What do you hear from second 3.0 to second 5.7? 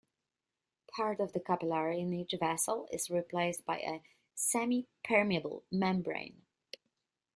replaced by a semipermeable